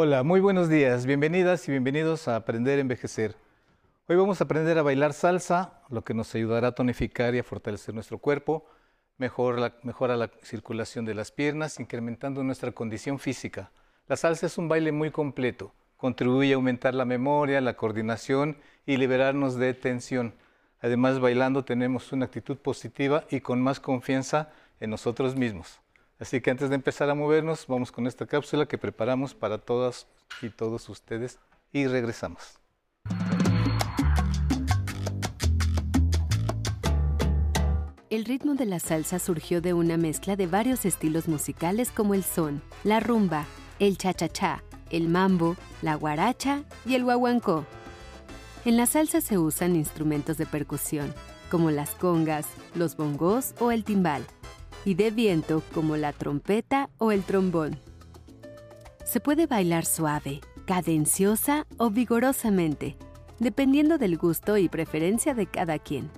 Hola, 0.00 0.22
muy 0.22 0.38
buenos 0.38 0.68
días. 0.68 1.06
Bienvenidas 1.06 1.66
y 1.66 1.72
bienvenidos 1.72 2.28
a 2.28 2.36
Aprender 2.36 2.78
a 2.78 2.82
Envejecer. 2.82 3.34
Hoy 4.06 4.14
vamos 4.14 4.40
a 4.40 4.44
aprender 4.44 4.78
a 4.78 4.84
bailar 4.84 5.12
salsa, 5.12 5.82
lo 5.88 6.04
que 6.04 6.14
nos 6.14 6.32
ayudará 6.36 6.68
a 6.68 6.72
tonificar 6.76 7.34
y 7.34 7.40
a 7.40 7.42
fortalecer 7.42 7.96
nuestro 7.96 8.18
cuerpo, 8.18 8.64
mejora 9.16 10.16
la 10.16 10.30
circulación 10.44 11.04
de 11.04 11.14
las 11.14 11.32
piernas, 11.32 11.80
incrementando 11.80 12.44
nuestra 12.44 12.70
condición 12.70 13.18
física. 13.18 13.72
La 14.06 14.16
salsa 14.16 14.46
es 14.46 14.56
un 14.56 14.68
baile 14.68 14.92
muy 14.92 15.10
completo, 15.10 15.74
contribuye 15.96 16.52
a 16.52 16.54
aumentar 16.54 16.94
la 16.94 17.04
memoria, 17.04 17.60
la 17.60 17.74
coordinación 17.74 18.56
y 18.86 18.98
liberarnos 18.98 19.56
de 19.56 19.74
tensión. 19.74 20.32
Además, 20.80 21.18
bailando 21.18 21.64
tenemos 21.64 22.12
una 22.12 22.26
actitud 22.26 22.56
positiva 22.58 23.24
y 23.30 23.40
con 23.40 23.60
más 23.60 23.80
confianza 23.80 24.52
en 24.78 24.90
nosotros 24.90 25.34
mismos. 25.34 25.80
Así 26.18 26.40
que 26.40 26.50
antes 26.50 26.68
de 26.68 26.74
empezar 26.74 27.08
a 27.10 27.14
movernos, 27.14 27.66
vamos 27.68 27.92
con 27.92 28.06
esta 28.06 28.26
cápsula 28.26 28.66
que 28.66 28.76
preparamos 28.76 29.34
para 29.34 29.58
todas 29.58 30.08
y 30.42 30.50
todos 30.50 30.88
ustedes 30.88 31.38
y 31.72 31.86
regresamos. 31.86 32.58
El 38.10 38.24
ritmo 38.24 38.54
de 38.54 38.64
la 38.64 38.80
salsa 38.80 39.18
surgió 39.18 39.60
de 39.60 39.74
una 39.74 39.96
mezcla 39.96 40.34
de 40.34 40.46
varios 40.46 40.84
estilos 40.84 41.28
musicales 41.28 41.90
como 41.92 42.14
el 42.14 42.24
son, 42.24 42.62
la 42.82 43.00
rumba, 43.00 43.44
el 43.78 43.96
cha-cha-cha, 43.96 44.64
el 44.90 45.08
mambo, 45.08 45.56
la 45.82 45.94
guaracha 45.94 46.64
y 46.84 46.94
el 46.94 47.04
guaguancó. 47.04 47.64
En 48.64 48.76
la 48.76 48.86
salsa 48.86 49.20
se 49.20 49.38
usan 49.38 49.76
instrumentos 49.76 50.36
de 50.36 50.46
percusión, 50.46 51.14
como 51.50 51.70
las 51.70 51.90
congas, 51.90 52.46
los 52.74 52.96
bongos 52.96 53.54
o 53.60 53.70
el 53.70 53.84
timbal 53.84 54.26
y 54.88 54.94
de 54.94 55.10
viento 55.10 55.62
como 55.74 55.98
la 55.98 56.14
trompeta 56.14 56.88
o 56.96 57.12
el 57.12 57.22
trombón. 57.22 57.78
Se 59.04 59.20
puede 59.20 59.46
bailar 59.46 59.84
suave, 59.84 60.40
cadenciosa 60.64 61.66
o 61.76 61.90
vigorosamente, 61.90 62.96
dependiendo 63.38 63.98
del 63.98 64.16
gusto 64.16 64.56
y 64.56 64.70
preferencia 64.70 65.34
de 65.34 65.44
cada 65.44 65.78
quien. 65.78 66.08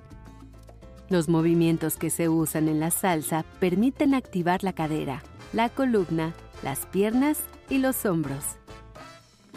Los 1.08 1.28
movimientos 1.28 1.96
que 1.96 2.10
se 2.10 2.28
usan 2.28 2.68
en 2.68 2.78
la 2.78 2.92
salsa 2.92 3.44
permiten 3.58 4.14
activar 4.14 4.62
la 4.62 4.72
cadera, 4.72 5.24
la 5.52 5.68
columna, 5.68 6.32
las 6.62 6.86
piernas 6.86 7.40
y 7.70 7.78
los 7.78 8.06
hombros. 8.06 8.56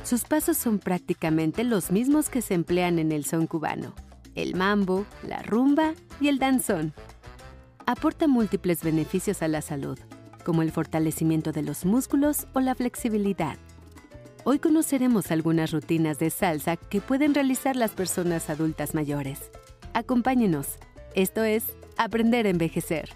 Sus 0.04 0.24
pasos 0.24 0.58
son 0.58 0.80
prácticamente 0.80 1.64
los 1.64 1.92
mismos 1.92 2.30
que 2.30 2.42
se 2.42 2.56
emplean 2.56 2.98
en 2.98 3.12
el 3.12 3.26
son 3.26 3.46
cubano, 3.46 3.94
el 4.34 4.56
mambo, 4.56 5.06
la 5.22 5.44
rumba 5.44 5.94
y 6.20 6.30
el 6.30 6.40
danzón 6.40 6.96
aporta 7.86 8.28
múltiples 8.28 8.84
beneficios 8.84 9.42
a 9.42 9.48
la 9.48 9.62
salud, 9.62 10.00
como 10.46 10.62
el 10.62 10.72
fortalecimiento 10.72 11.52
de 11.52 11.64
los 11.64 11.86
músculos 11.86 12.48
o 12.54 12.60
la 12.60 12.76
flexibilidad. 12.76 13.58
Hoy 14.46 14.60
conoceremos 14.60 15.32
algunas 15.32 15.72
rutinas 15.72 16.20
de 16.20 16.30
salsa 16.30 16.76
que 16.76 17.02
pueden 17.02 17.34
realizar 17.34 17.76
las 17.76 17.92
personas 17.92 18.50
adultas 18.50 18.94
mayores. 18.94 19.52
Acompáñenos. 19.94 20.78
Esto 21.16 21.44
es 21.44 21.64
Aprender 21.98 22.46
a 22.46 22.50
Envejecer. 22.50 23.10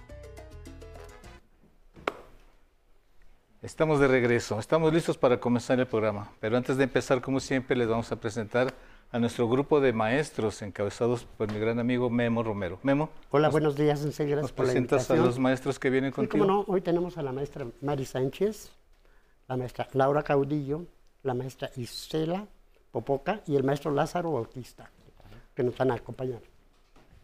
Estamos 3.61 3.99
de 3.99 4.07
regreso, 4.07 4.59
estamos 4.59 4.93
listos 4.93 5.17
para 5.17 5.39
comenzar 5.39 5.79
el 5.79 5.87
programa, 5.87 6.31
pero 6.39 6.55
antes 6.55 6.77
de 6.77 6.83
empezar, 6.83 7.21
como 7.21 7.39
siempre, 7.39 7.75
les 7.75 7.87
vamos 7.87 8.11
a 8.11 8.15
presentar 8.15 8.73
a 9.11 9.19
nuestro 9.19 9.47
grupo 9.47 9.79
de 9.79 9.93
maestros 9.93 10.61
encabezados 10.61 11.25
por 11.37 11.51
mi 11.51 11.59
gran 11.59 11.79
amigo 11.79 12.09
Memo 12.09 12.43
Romero. 12.43 12.79
Memo. 12.83 13.09
Hola, 13.31 13.49
buenos 13.49 13.75
días, 13.75 14.03
gracias 14.03 14.41
¿Nos 14.41 14.51
presentas 14.51 15.09
a 15.09 15.15
los 15.15 15.39
maestros 15.39 15.79
que 15.79 15.89
vienen 15.89 16.11
contigo? 16.11 16.43
Sí, 16.43 16.47
cómo 16.47 16.63
no, 16.63 16.65
hoy 16.67 16.81
tenemos 16.81 17.17
a 17.17 17.21
la 17.21 17.31
maestra 17.31 17.65
Mari 17.81 18.05
Sánchez, 18.05 18.71
la 19.47 19.55
maestra 19.55 19.87
Laura 19.93 20.23
Caudillo, 20.23 20.85
la 21.23 21.33
maestra 21.33 21.69
Isela 21.77 22.47
Popoca 22.91 23.41
y 23.47 23.55
el 23.55 23.63
maestro 23.63 23.91
Lázaro 23.91 24.31
Bautista, 24.31 24.89
que 25.55 25.63
nos 25.63 25.77
van 25.77 25.91
a 25.91 25.95
acompañar. 25.95 26.41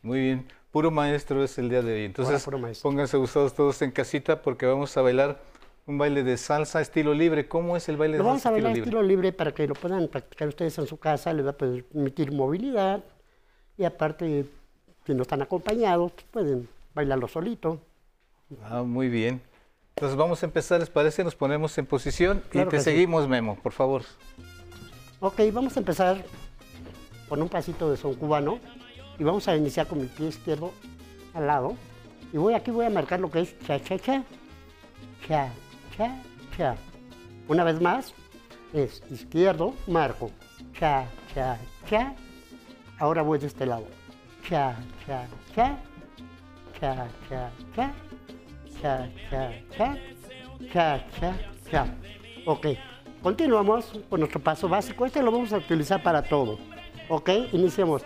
Muy 0.01 0.19
bien, 0.19 0.47
puro 0.71 0.91
maestro 0.91 1.43
es 1.43 1.57
el 1.57 1.69
día 1.69 1.81
de 1.81 1.93
hoy. 1.93 2.05
Entonces, 2.05 2.45
pónganse 2.81 3.17
gustados 3.17 3.53
todos 3.53 3.81
en 3.81 3.91
casita 3.91 4.41
porque 4.41 4.65
vamos 4.65 4.95
a 4.97 5.01
bailar 5.01 5.41
un 5.85 5.97
baile 5.97 6.23
de 6.23 6.37
salsa 6.37 6.81
estilo 6.81 7.13
libre. 7.13 7.47
¿Cómo 7.47 7.75
es 7.75 7.89
el 7.89 7.97
baile 7.97 8.17
de 8.17 8.23
salsa 8.23 8.29
vamos 8.29 8.45
a 8.45 8.51
bailar 8.51 8.77
estilo 8.77 9.03
libre 9.03 9.31
para 9.31 9.53
que 9.53 9.67
lo 9.67 9.75
puedan 9.75 10.07
practicar 10.07 10.47
ustedes 10.47 10.77
en 10.77 10.87
su 10.87 10.97
casa, 10.97 11.33
les 11.33 11.45
va 11.45 11.51
a 11.51 11.57
permitir 11.57 12.31
movilidad 12.31 13.03
y 13.77 13.83
aparte, 13.83 14.45
si 15.05 15.13
no 15.13 15.23
están 15.23 15.41
acompañados, 15.41 16.11
pueden 16.31 16.69
bailarlo 16.93 17.27
solito. 17.27 17.79
Ah, 18.63 18.83
muy 18.83 19.09
bien. 19.09 19.41
Entonces 19.95 20.17
vamos 20.17 20.41
a 20.41 20.45
empezar, 20.45 20.79
¿les 20.79 20.89
parece? 20.89 21.23
Nos 21.23 21.35
ponemos 21.35 21.77
en 21.77 21.85
posición 21.85 22.43
y 22.51 22.65
te 22.65 22.79
seguimos, 22.79 23.27
Memo, 23.27 23.57
por 23.61 23.71
favor. 23.71 24.03
Ok, 25.19 25.39
vamos 25.51 25.75
a 25.77 25.79
empezar 25.79 26.23
con 27.29 27.41
un 27.41 27.49
pasito 27.49 27.89
de 27.89 27.97
son 27.97 28.15
cubano 28.15 28.59
y 29.17 29.23
vamos 29.23 29.47
a 29.47 29.55
iniciar 29.55 29.87
con 29.87 30.01
mi 30.01 30.07
pie 30.07 30.27
izquierdo 30.27 30.71
al 31.33 31.47
lado. 31.47 31.75
Y 32.31 32.37
voy 32.37 32.53
aquí 32.53 32.71
voy 32.71 32.85
a 32.85 32.89
marcar 32.89 33.19
lo 33.19 33.29
que 33.29 33.41
es 33.41 33.59
cha 33.59 33.79
cha 33.79 33.97
cha 33.99 34.23
cha 35.27 35.51
cha, 35.97 36.15
cha. 36.57 36.75
Una 37.47 37.63
vez 37.63 37.81
más, 37.81 38.13
es 38.73 39.01
izquierdo, 39.11 39.73
marco, 39.87 40.31
cha, 40.79 41.07
cha, 41.33 41.57
cha. 41.89 42.13
Ahora 42.99 43.21
voy 43.21 43.39
de 43.39 43.47
este 43.47 43.65
lado. 43.65 43.85
Cha, 44.47 44.75
cha, 45.05 45.27
cha, 45.55 45.77
cha, 46.79 47.07
cha, 47.29 47.51
cha, 47.61 47.91
cha, 48.81 49.09
cha, 49.29 49.51
cha, 49.77 49.97
cha, 50.71 51.05
cha, 51.19 51.35
cha. 51.69 51.85
Ok, 52.45 52.67
continuamos 53.21 53.91
con 54.09 54.19
nuestro 54.19 54.41
paso 54.41 54.67
básico. 54.67 55.05
Este 55.05 55.21
lo 55.21 55.31
vamos 55.31 55.53
a 55.53 55.57
utilizar 55.57 56.01
para 56.01 56.21
todo. 56.23 56.57
Ok, 57.09 57.29
iniciamos. 57.51 58.03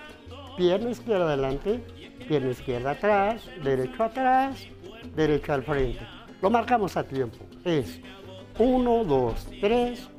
Pierna 0.57 0.89
izquierda 0.89 1.25
adelante, 1.25 1.83
pierna 2.27 2.49
izquierda 2.49 2.91
atrás, 2.91 3.47
derecho 3.63 4.03
atrás, 4.03 4.65
derecho 5.15 5.53
al 5.53 5.61
frente. 5.61 5.99
Lo 6.41 6.49
marcamos 6.49 6.97
a 6.97 7.03
tiempo 7.03 7.46
es 7.67 7.99
1, 8.57 9.03
2, 9.03 9.47
3, 9.61 10.09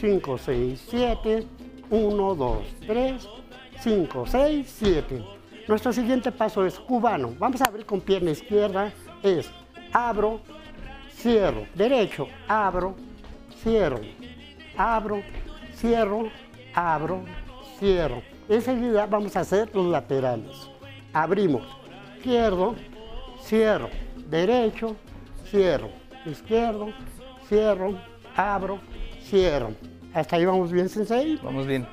5, 0.00 0.38
6, 0.38 0.86
7, 0.90 1.46
1, 1.90 2.34
2, 2.34 2.58
3, 2.86 3.28
5, 3.80 4.24
6, 4.26 4.74
7. 4.78 5.24
Nuestro 5.68 5.92
siguiente 5.92 6.32
paso 6.32 6.64
es 6.64 6.78
cubano. 6.78 7.32
Vamos 7.38 7.60
a 7.60 7.66
abrir 7.66 7.86
con 7.86 8.00
pierna 8.00 8.30
izquierda. 8.30 8.92
Es 9.22 9.50
abro, 9.92 10.40
cierro. 11.12 11.66
Derecho, 11.74 12.28
abro, 12.48 12.94
cierro. 13.62 14.00
Abro, 14.76 15.22
cierro, 15.74 16.28
abro, 16.74 17.24
cierro. 17.78 18.22
Enseguida 18.48 19.06
vamos 19.06 19.36
a 19.36 19.40
hacer 19.40 19.74
los 19.74 19.86
laterales. 19.86 20.68
Abrimos, 21.12 21.62
izquierdo, 22.16 22.74
cierro. 23.42 23.90
Derecho, 24.28 24.96
cierro 25.50 26.05
izquierdo, 26.30 26.92
cierro, 27.48 27.98
abro, 28.34 28.78
cierro. 29.22 29.72
¿Hasta 30.12 30.36
ahí 30.36 30.44
vamos 30.44 30.72
bien, 30.72 30.88
Sensei? 30.88 31.38
Vamos 31.42 31.66
bien. 31.66 31.86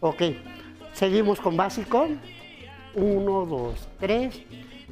Ok, 0.00 0.22
seguimos 0.92 1.40
con 1.40 1.56
básico. 1.56 2.06
1, 2.94 3.46
2, 3.46 3.88
3, 3.98 4.42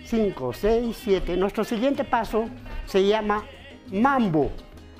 5, 0.05 0.53
6, 0.53 0.97
7. 1.05 1.37
Nuestro 1.37 1.65
siguiente 1.65 2.05
paso 2.05 2.47
se 2.87 3.07
llama 3.07 3.45
mambo. 3.93 4.51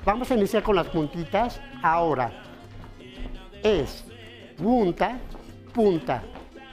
Vamos 0.05 0.31
a 0.31 0.35
iniciar 0.35 0.63
con 0.63 0.75
las 0.75 0.87
puntitas. 0.87 1.59
Ahora 1.81 2.31
es 3.61 4.05
punta, 4.57 5.19
punta, 5.73 6.23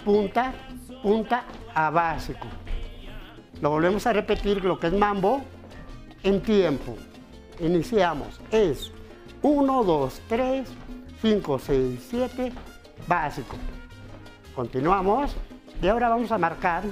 punta, 0.05 0.53
punta 1.03 1.45
a 1.75 1.91
básico. 1.91 2.47
Lo 3.61 3.71
volvemos 3.71 4.07
a 4.07 4.13
repetir, 4.13 4.65
lo 4.65 4.79
que 4.79 4.89
es 4.89 4.93
mambo 4.93 5.43
en 6.23 6.41
tiempo. 6.41 6.97
Iniciamos. 7.61 8.41
Es 8.51 8.91
1, 9.43 9.85
2, 9.85 10.23
3, 10.29 10.69
5, 11.21 11.59
6, 11.59 12.07
7, 12.11 12.53
básico. 13.07 13.57
Continuamos. 14.55 15.37
Y 15.83 15.89
ahora 15.89 16.09
vamos 16.09 16.31
a 16.33 16.39
marcar 16.39 16.85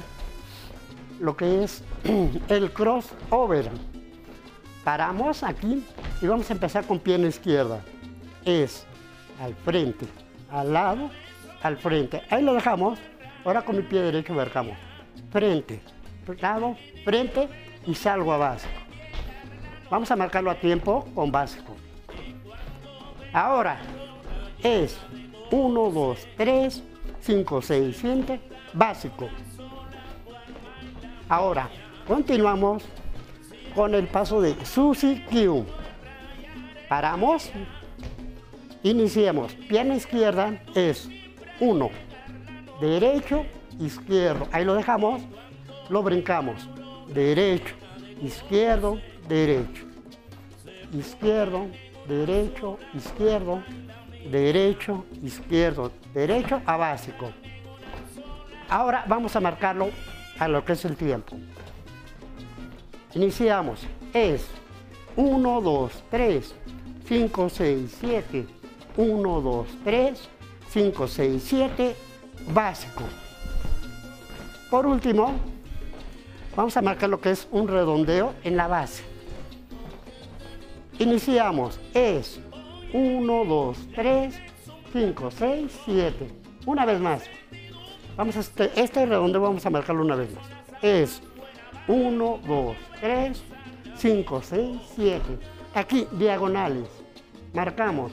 lo 1.21 1.37
que 1.37 1.65
es 1.65 1.83
el 2.49 2.73
crossover. 2.73 3.71
Paramos 4.85 5.43
aquí 5.43 5.85
y 6.23 6.27
vamos 6.27 6.49
a 6.51 6.55
empezar 6.55 6.85
con 6.87 6.99
pierna 6.99 7.29
izquierda. 7.29 7.81
Es 8.45 8.87
al 9.41 9.55
frente, 9.55 10.07
al 10.51 10.73
lado, 10.73 11.11
al 11.63 11.77
frente. 11.77 12.23
Ahí 12.31 12.43
lo 12.43 12.55
dejamos. 12.55 12.99
Ahora 13.45 13.63
con 13.63 13.77
mi 13.77 13.83
pie 13.83 14.01
derecho 14.03 14.35
marcamos. 14.35 14.77
Frente, 15.31 15.81
lado, 16.41 16.77
frente 17.05 17.49
y 17.87 17.95
salgo 17.95 18.33
a 18.33 18.39
básico. 18.39 18.88
Vamos 19.91 20.11
a 20.11 20.17
marcarlo 20.17 20.51
a 20.51 20.55
tiempo 20.55 21.07
con 21.15 21.31
básico. 21.31 21.75
Ahora 23.33 23.79
es 24.63 24.99
1, 25.51 25.91
2, 25.91 26.29
3, 26.37 26.83
5, 27.21 27.63
6, 27.63 27.97
7, 28.01 28.41
básico. 28.73 29.29
Ahora 31.29 31.69
continuamos 32.07 32.85
con 33.75 33.95
el 33.95 34.07
paso 34.07 34.41
de 34.41 34.55
Susi 34.65 35.25
Q. 35.31 35.65
Paramos 36.89 37.51
Iniciemos. 38.83 39.55
Pierna 39.69 39.97
izquierda 39.97 40.63
es 40.75 41.09
1, 41.61 41.91
derecho, 42.81 43.45
izquierdo. 43.81 44.47
Ahí 44.53 44.65
lo 44.65 44.75
dejamos, 44.75 45.23
lo 45.89 46.03
brincamos. 46.03 46.69
Derecho, 47.13 47.75
izquierdo, 48.23 49.01
derecho. 49.29 49.85
Izquierdo, 50.93 51.67
derecho, 52.09 52.79
izquierdo, 52.95 53.63
derecho, 54.31 55.05
izquierdo, 55.23 55.93
derecho 56.15 56.61
a 56.65 56.77
básico. 56.77 57.31
Ahora 58.69 59.05
vamos 59.07 59.35
a 59.37 59.41
marcarlo 59.41 59.91
a 60.39 60.49
lo 60.49 60.65
que 60.65 60.73
es 60.73 60.85
el 60.85 60.97
tiempo. 60.97 61.37
Iniciamos. 63.15 63.87
Es 64.13 64.47
1, 65.17 65.61
2, 65.61 66.05
3, 66.11 66.55
5, 67.07 67.49
6, 67.49 67.97
7. 68.01 68.47
1, 68.97 69.41
2, 69.41 69.69
3, 69.85 70.29
5, 70.71 71.09
6, 71.09 71.43
7. 71.45 71.97
Básico. 72.53 73.05
Por 74.71 74.87
último, 74.87 75.35
vamos 76.55 76.77
a 76.77 76.83
marcar 76.83 77.09
lo 77.09 77.21
que 77.21 77.31
es 77.31 77.49
un 77.51 77.69
redondeo 77.69 78.35
en 78.45 78.57
la 78.57 78.69
base. 78.69 79.18
Iniciamos. 80.99 81.79
Es 81.95 82.41
1, 82.93 83.45
2, 83.45 83.79
3, 83.95 84.35
5, 84.93 85.31
6, 85.31 85.81
7. 85.85 86.29
Una 86.67 86.85
vez 86.85 87.01
más. 87.01 87.23
Vamos 88.17 88.37
a 88.37 88.41
este, 88.41 88.71
este 88.75 89.07
redondeo 89.07 89.41
vamos 89.41 89.65
a 89.65 89.71
marcarlo 89.71 90.03
una 90.03 90.17
vez 90.17 90.35
más. 90.35 90.47
Es 90.83 91.23
1, 91.87 92.41
2, 92.47 92.77
3, 93.01 93.43
5, 93.97 94.43
6, 94.43 94.81
7. 94.97 95.23
Aquí, 95.75 96.09
diagonales. 96.13 96.89
Marcamos 97.55 98.13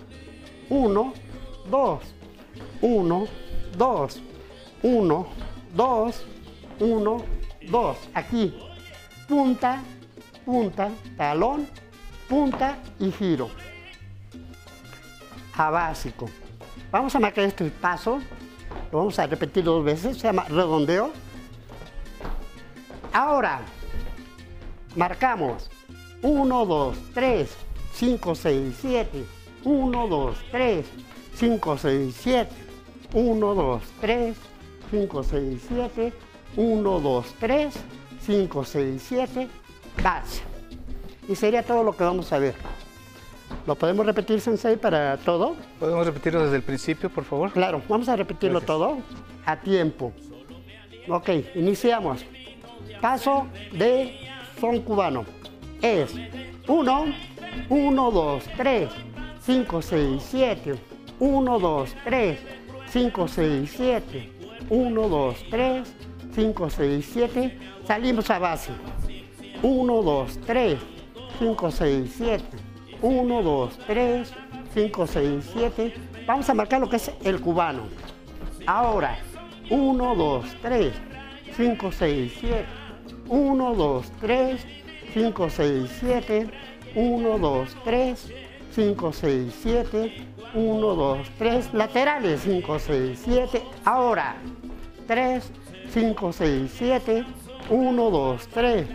1, 0.69 1.13
2, 1.69 1.99
1, 2.81 3.27
2, 3.77 4.21
1, 4.83 5.27
2, 5.75 6.25
1, 6.79 7.17
2. 7.71 7.97
Aquí, 8.13 8.53
punta, 9.27 9.81
punta, 10.45 10.91
talón, 11.17 11.67
punta 12.29 12.77
y 12.99 13.11
giro. 13.11 13.49
A 15.55 15.69
básico. 15.69 16.29
Vamos 16.91 17.15
a 17.15 17.19
marcar 17.19 17.45
este 17.45 17.65
paso. 17.69 18.19
Lo 18.91 18.99
vamos 18.99 19.17
a 19.19 19.27
repetir 19.27 19.63
dos 19.63 19.83
veces. 19.83 20.17
Se 20.17 20.23
llama 20.23 20.43
redondeo. 20.45 21.11
Ahora, 23.13 23.61
marcamos 24.95 25.69
1, 26.21 26.65
2, 26.65 26.97
3, 27.13 27.49
5, 27.93 28.35
6, 28.35 28.77
7. 28.81 29.25
1, 29.63 30.07
2, 30.07 30.37
3, 30.51 30.85
5, 31.35 31.77
6, 31.77 32.15
7. 32.15 32.51
1, 33.13 33.55
2, 33.55 33.81
3, 34.01 34.37
5, 34.91 35.23
6, 35.23 35.61
7. 35.67 36.13
1, 36.57 36.99
2, 36.99 37.25
3, 37.39 37.73
5, 38.21 38.65
6, 38.65 39.01
7. 39.01 39.49
Base. 40.03 40.54
Y 41.27 41.35
sería 41.35 41.63
todo 41.63 41.83
lo 41.83 41.95
que 41.95 42.03
vamos 42.03 42.31
a 42.33 42.39
ver. 42.39 42.55
¿Lo 43.65 43.75
podemos 43.75 44.05
repetir, 44.05 44.39
Sensei, 44.41 44.75
para 44.77 45.17
todo? 45.17 45.55
¿Podemos 45.79 46.05
repetirlo 46.05 46.43
desde 46.43 46.57
el 46.57 46.61
principio, 46.63 47.09
por 47.09 47.23
favor? 47.23 47.51
Claro, 47.51 47.81
vamos 47.87 48.07
a 48.09 48.15
repetirlo 48.15 48.59
Gracias. 48.59 48.67
todo 48.77 48.97
a 49.45 49.59
tiempo. 49.59 50.13
Ok, 51.07 51.29
iniciamos. 51.55 52.25
Paso 53.01 53.47
de 53.71 54.19
son 54.59 54.81
cubano. 54.81 55.25
Es 55.81 56.13
1, 56.67 57.05
1, 57.69 58.11
2, 58.11 58.43
3, 58.57 58.89
5, 59.41 59.81
6, 59.81 60.23
7. 60.31 60.75
1, 61.19 61.59
2, 61.59 61.95
3, 62.03 62.39
5, 62.89 63.27
6, 63.27 63.73
7. 63.77 64.31
1, 64.69 65.09
2, 65.09 65.35
3, 65.49 65.93
5, 66.33 66.69
6, 66.69 67.09
7. 67.13 67.59
Salimos 67.85 68.29
a 68.29 68.39
base. 68.39 68.71
1, 69.61 70.01
2, 70.01 70.39
3, 70.45 70.77
5, 71.39 71.71
6, 71.71 72.13
7. 72.17 72.43
1, 73.01 73.43
2, 73.43 73.77
3, 73.87 74.33
5, 74.73 75.07
6, 75.07 75.49
7. 75.53 75.93
Vamos 76.25 76.49
a 76.49 76.53
marcar 76.53 76.79
lo 76.79 76.89
que 76.89 76.95
es 76.95 77.11
el 77.23 77.41
cubano. 77.41 77.83
Ahora, 78.65 79.17
1, 79.69 80.15
2, 80.15 80.45
3, 80.61 80.93
5, 81.57 81.91
6, 81.91 82.33
7. 82.39 82.65
1, 83.27 83.75
2, 83.75 84.11
3, 84.21 84.65
5, 85.13 85.49
6, 85.49 85.91
7. 85.99 86.49
1, 86.95 87.37
2, 87.37 87.75
3, 87.83 88.33
5, 88.71 89.13
6, 89.13 89.53
7. 89.61 90.27
1, 90.53 90.95
2, 90.95 91.29
3. 91.37 91.73
Laterales, 91.73 92.41
5, 92.41 92.79
6, 92.79 93.19
7. 93.25 93.63
Ahora, 93.83 94.37
3, 95.07 95.51
5, 95.93 96.33
6, 96.33 96.71
7. 96.71 97.25
1, 97.69 98.09
2, 98.09 98.47
3, 98.47 98.87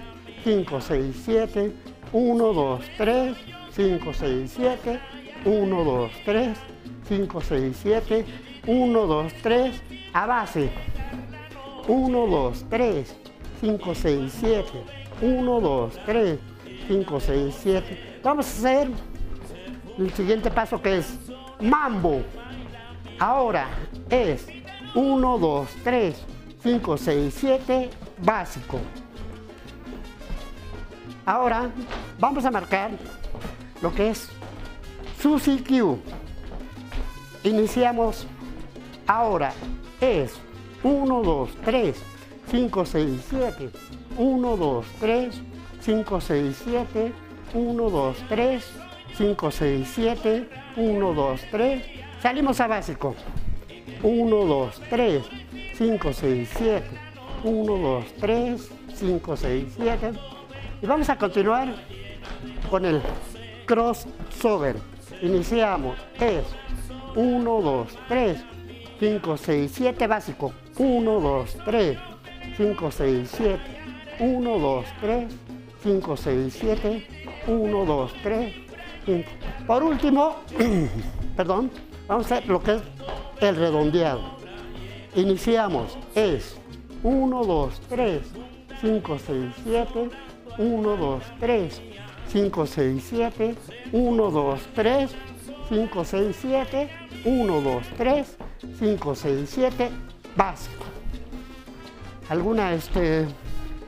5, 0.45 0.81
6, 0.81 1.23
7. 1.25 1.90
1, 2.13 2.53
2, 2.53 2.81
3, 2.97 3.37
5, 3.71 4.13
6, 4.13 4.53
7. 4.57 5.01
1, 5.45 5.85
2, 5.85 6.11
3, 6.25 6.57
5, 7.09 7.41
6, 7.41 7.77
7. 7.77 8.25
1, 8.67 9.07
2, 9.07 9.33
3. 9.43 9.83
A 10.13 10.27
base. 10.27 10.71
1, 11.87 12.27
2, 12.27 12.65
3, 12.69 13.17
5, 13.61 13.95
6, 13.95 14.33
7. 14.33 14.85
1, 15.23 15.61
2, 15.61 15.99
3, 16.05 16.39
5, 16.89 17.21
6, 17.21 17.55
7. 17.63 18.21
Vamos 18.23 18.47
a 18.47 18.49
hacer 18.49 18.89
el 19.99 20.13
siguiente 20.13 20.51
paso 20.51 20.81
que 20.83 20.99
es 20.99 21.19
mambo. 21.61 22.23
Ahora 23.19 23.69
es 24.09 24.47
1, 24.95 25.39
2, 25.39 25.69
3, 25.85 26.27
5, 26.63 26.97
6, 26.97 27.35
7, 27.35 27.91
básico. 28.19 28.81
Ahora 31.31 31.71
vamos 32.19 32.45
a 32.45 32.51
marcar 32.51 32.91
lo 33.81 33.95
que 33.95 34.11
es 34.11 34.29
Susi 35.23 35.63
Q. 35.63 35.97
Iniciamos 37.45 38.27
ahora. 39.07 39.53
Es 40.01 40.35
1, 40.83 41.23
2, 41.23 41.51
3, 41.65 42.03
5, 42.51 42.85
6, 42.85 43.27
7. 43.31 43.71
1, 44.19 44.57
2, 44.57 44.87
3, 44.99 45.43
5, 45.81 46.21
6, 46.21 46.63
7. 46.65 47.13
1, 47.55 47.91
2, 47.91 48.17
3, 48.29 48.65
5, 49.17 49.51
6, 49.53 49.89
7. 49.89 50.49
1, 50.77 51.15
2, 51.15 51.41
3. 51.53 51.85
Salimos 52.21 52.61
a 52.61 52.67
básico. 52.67 53.15
1, 54.03 54.37
2, 54.37 54.81
3, 54.91 55.23
5, 55.79 56.13
6, 56.13 56.51
7. 56.59 56.83
1, 57.45 57.77
2, 57.77 58.05
3, 58.19 58.71
5, 58.97 59.37
6, 59.37 59.75
7. 59.77 60.30
Y 60.83 60.87
vamos 60.87 61.11
a 61.11 61.19
continuar 61.19 61.75
con 62.71 62.87
el 62.87 63.03
crossover. 63.67 64.77
Iniciamos. 65.21 65.99
Es 66.19 66.45
1, 67.15 67.61
2, 67.61 67.89
3, 68.09 68.45
5, 68.99 69.37
6, 69.37 69.73
7 69.75 70.07
básico. 70.07 70.55
1, 70.79 71.21
2, 71.21 71.57
3, 71.67 71.99
5, 72.57 72.91
6, 72.91 73.31
7. 73.37 73.61
1, 74.21 74.59
2, 74.59 74.85
3, 75.03 75.35
5, 75.83 76.17
6, 76.17 76.57
7. 76.59 77.07
1, 77.47 77.85
2, 77.85 78.13
3, 78.23 78.55
5. 79.05 79.31
Por 79.67 79.83
último, 79.83 80.37
perdón, 81.37 81.71
vamos 82.09 82.31
a 82.31 82.37
hacer 82.37 82.49
lo 82.49 82.63
que 82.63 82.77
es 82.77 82.83
el 83.43 83.57
redondeado. 83.57 84.23
Iniciamos. 85.15 85.99
Es 86.15 86.57
1, 87.03 87.45
2, 87.45 87.81
3, 87.91 88.23
5, 88.81 89.19
6, 89.19 89.55
7. 89.65 90.30
1, 90.61 90.97
2, 90.97 91.23
3, 91.41 91.83
5, 92.29 92.67
6, 92.67 93.07
7. 93.09 93.55
1, 93.93 94.31
2, 94.31 94.61
3, 94.75 95.11
5, 95.71 96.05
6, 96.05 96.37
7. 96.39 96.91
1, 97.25 97.61
2, 97.63 97.87
3, 97.97 98.37
5, 98.79 99.15
6, 99.15 99.51
7. 99.51 99.91
Básico. 100.37 100.85
¿Alguna 102.29 102.75
este, 102.75 103.27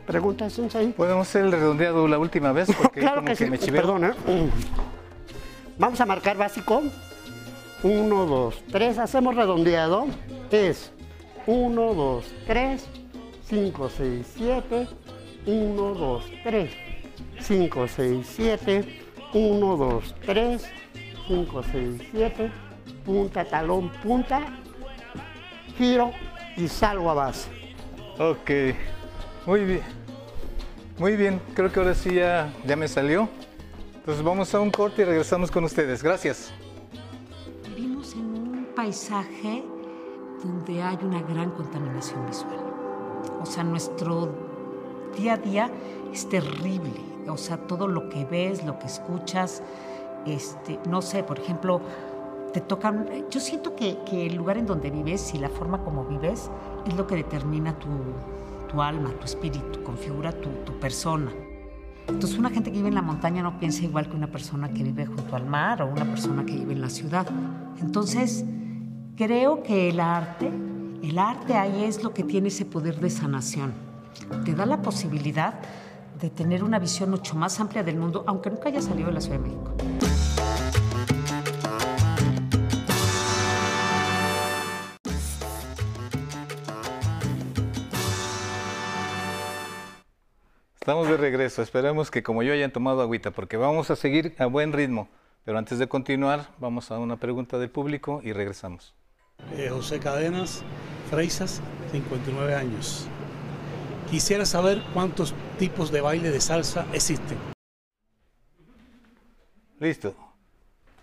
pregunta, 0.06 0.48
Sensei? 0.48 0.92
¿Podemos 0.92 1.28
hacer 1.28 1.44
el 1.44 1.52
redondeado 1.52 2.08
la 2.08 2.18
última 2.18 2.52
vez? 2.52 2.70
Porque 2.82 3.00
claro 3.00 3.16
como 3.16 3.28
que 3.28 3.36
sí. 3.36 3.44
me 3.50 3.58
chivé. 3.58 3.78
Perdón, 3.78 4.06
¿eh? 4.06 4.12
Vamos 5.78 6.00
a 6.00 6.06
marcar 6.06 6.38
básico. 6.38 6.82
1, 7.82 8.26
2, 8.26 8.64
3. 8.72 8.98
Hacemos 8.98 9.36
redondeado. 9.36 10.06
Es 10.50 10.90
1, 11.46 11.94
2, 11.94 12.24
3, 12.46 12.88
5, 13.44 13.90
6, 13.90 14.26
7. 14.38 14.88
1, 15.46 15.94
2, 15.94 16.24
3, 16.44 16.70
5, 17.40 17.88
6, 17.88 18.26
7. 18.36 19.02
1, 19.34 19.76
2, 19.76 20.14
3, 20.26 20.64
5, 21.26 21.62
6, 21.72 22.02
7. 22.10 22.52
Punta, 23.04 23.44
talón, 23.44 23.90
punta. 24.02 24.42
Giro 25.76 26.12
y 26.56 26.68
salgo 26.68 27.10
a 27.10 27.14
base. 27.14 27.48
Ok, 28.18 28.76
muy 29.46 29.64
bien. 29.64 29.82
Muy 30.98 31.16
bien, 31.16 31.40
creo 31.54 31.72
que 31.72 31.80
ahora 31.80 31.94
sí 31.94 32.14
ya, 32.14 32.52
ya 32.66 32.76
me 32.76 32.86
salió. 32.86 33.28
Entonces 33.94 34.22
vamos 34.22 34.54
a 34.54 34.60
un 34.60 34.70
corte 34.70 35.02
y 35.02 35.04
regresamos 35.04 35.50
con 35.50 35.64
ustedes. 35.64 36.02
Gracias. 36.02 36.52
paisaje 38.74 39.62
donde 40.42 40.82
hay 40.82 40.98
una 41.02 41.22
gran 41.22 41.50
contaminación 41.52 42.26
visual. 42.26 42.58
O 43.40 43.46
sea, 43.46 43.62
nuestro 43.62 44.51
día 45.12 45.34
a 45.34 45.36
día 45.36 45.70
es 46.12 46.28
terrible. 46.28 47.00
O 47.28 47.36
sea, 47.36 47.56
todo 47.56 47.86
lo 47.86 48.08
que 48.08 48.24
ves, 48.24 48.64
lo 48.64 48.78
que 48.78 48.86
escuchas, 48.86 49.62
este, 50.26 50.78
no 50.88 51.02
sé, 51.02 51.22
por 51.22 51.38
ejemplo, 51.38 51.80
te 52.52 52.60
tocan... 52.60 53.06
Yo 53.30 53.40
siento 53.40 53.74
que, 53.76 53.98
el 54.12 54.34
lugar 54.34 54.58
en 54.58 54.66
donde 54.66 54.90
vives 54.90 55.34
y 55.34 55.38
la 55.38 55.48
forma 55.48 55.82
como 55.84 56.04
vives 56.04 56.50
es 56.86 56.94
lo 56.96 57.06
que 57.06 57.16
determina 57.16 57.78
tu, 57.78 58.80
alma, 58.80 59.10
tu 59.10 59.24
espíritu, 59.24 59.82
configura 59.82 60.32
tu, 60.32 60.48
tu 60.64 60.78
persona. 60.78 61.30
Entonces 62.08 62.38
una 62.38 62.50
gente 62.50 62.70
que 62.70 62.78
vive 62.78 62.88
en 62.88 62.94
la 62.94 63.02
montaña 63.02 63.42
no 63.42 63.58
piensa 63.58 63.84
igual 63.84 64.08
que 64.08 64.16
una 64.16 64.26
persona 64.26 64.72
que 64.72 64.82
vive 64.82 65.06
junto 65.06 65.36
al 65.36 65.46
mar 65.46 65.82
o 65.82 65.86
una 65.86 66.04
persona 66.04 66.44
que 66.44 66.52
vive 66.52 66.72
en 66.72 66.80
la 66.80 66.90
ciudad. 66.90 67.26
Entonces 67.80 68.44
creo 69.16 69.62
que 69.62 69.90
el 69.90 70.00
arte, 70.00 70.50
el 71.02 71.18
arte 71.18 71.54
ahí 71.54 71.84
es 71.84 72.02
lo 72.02 72.12
que 72.12 72.24
tiene 72.24 72.48
ese 72.48 72.64
poder 72.64 72.98
de 72.98 73.10
sanación. 73.10 73.91
Te 74.44 74.54
da 74.54 74.66
la 74.66 74.82
posibilidad 74.82 75.54
de 76.20 76.30
tener 76.30 76.62
una 76.62 76.78
visión 76.78 77.10
mucho 77.10 77.34
más 77.34 77.58
amplia 77.60 77.82
del 77.82 77.96
mundo, 77.96 78.24
aunque 78.26 78.50
nunca 78.50 78.68
haya 78.68 78.80
salido 78.80 79.08
de 79.08 79.14
la 79.14 79.20
Ciudad 79.20 79.38
de 79.38 79.48
México. 79.48 79.74
Estamos 90.82 91.08
de 91.08 91.16
regreso. 91.16 91.62
Esperemos 91.62 92.10
que 92.10 92.24
como 92.24 92.42
yo 92.42 92.52
hayan 92.52 92.72
tomado 92.72 93.02
agüita, 93.02 93.30
porque 93.30 93.56
vamos 93.56 93.92
a 93.92 93.96
seguir 93.96 94.34
a 94.38 94.46
buen 94.46 94.72
ritmo. 94.72 95.08
Pero 95.44 95.56
antes 95.56 95.78
de 95.78 95.88
continuar, 95.88 96.50
vamos 96.58 96.90
a 96.90 96.98
una 96.98 97.18
pregunta 97.18 97.56
del 97.58 97.70
público 97.70 98.20
y 98.24 98.32
regresamos. 98.32 98.92
Eh, 99.56 99.68
José 99.70 100.00
Cadenas, 100.00 100.64
Freisas, 101.08 101.60
59 101.92 102.54
años. 102.56 103.06
Quisiera 104.12 104.44
saber 104.44 104.82
cuántos 104.92 105.34
tipos 105.58 105.90
de 105.90 106.02
baile 106.02 106.30
de 106.30 106.38
salsa 106.38 106.84
existen. 106.92 107.38
Listo. 109.80 110.14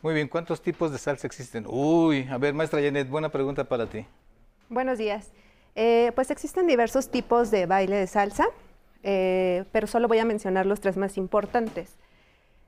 Muy 0.03 0.13
bien, 0.13 0.27
¿cuántos 0.27 0.61
tipos 0.61 0.91
de 0.91 0.99
salsa 0.99 1.25
existen? 1.25 1.65
Uy, 1.67 2.27
a 2.29 2.37
ver, 2.37 2.53
maestra 2.53 2.79
Janet, 2.79 3.09
buena 3.09 3.29
pregunta 3.29 3.63
para 3.63 3.87
ti. 3.87 4.05
Buenos 4.69 4.99
días. 4.99 5.31
Eh, 5.73 6.11
pues 6.13 6.29
existen 6.29 6.67
diversos 6.67 7.09
tipos 7.09 7.49
de 7.49 7.65
baile 7.65 7.95
de 7.95 8.05
salsa. 8.05 8.45
Eh, 9.01 9.65
pero 9.71 9.87
solo 9.87 10.07
voy 10.07 10.19
a 10.19 10.25
mencionar 10.25 10.67
los 10.67 10.79
tres 10.79 10.95
más 10.95 11.17
importantes. 11.17 11.95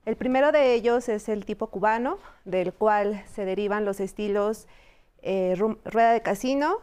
El 0.07 0.15
primero 0.15 0.51
de 0.51 0.73
ellos 0.73 1.07
es 1.07 1.29
el 1.29 1.45
tipo 1.45 1.67
cubano, 1.67 2.17
del 2.45 2.73
cual 2.73 3.23
se 3.31 3.45
derivan 3.45 3.85
los 3.85 3.99
estilos 3.99 4.65
eh, 5.21 5.53
rueda 5.85 6.13
de 6.13 6.21
casino, 6.23 6.79